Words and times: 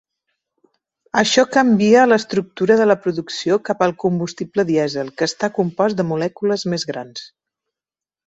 Això 1.21 1.43
canvia 1.55 2.05
l'estructura 2.07 2.77
de 2.79 2.87
la 2.91 2.95
producció 3.03 3.59
cap 3.69 3.83
al 3.87 3.93
combustible 4.05 4.67
dièsel, 4.71 5.13
que 5.19 5.29
està 5.33 5.51
compost 5.59 5.99
de 6.01 6.07
molècules 6.13 6.67
més 6.75 6.87
grans. 6.93 7.29